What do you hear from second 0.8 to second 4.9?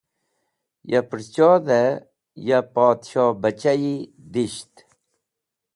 Ya pũrchodhe ya Podshohbachayi disht.